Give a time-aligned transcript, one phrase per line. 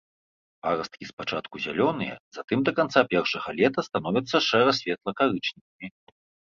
[0.63, 5.87] Парасткі спачатку зялёныя, затым да канца першага лета становяцца шэра-светла-карычневымі.